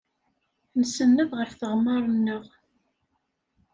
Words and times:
Nsenned 0.79 1.29
ɣef 1.39 1.51
tɣemmar-nneɣ. 1.59 2.43